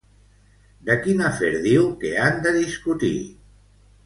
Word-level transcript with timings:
De 0.87 0.95
quin 1.03 1.21
afer 1.29 1.51
diu 1.67 1.85
que 2.05 2.15
han 2.25 2.41
de 2.47 2.55
discutir? 2.57 3.13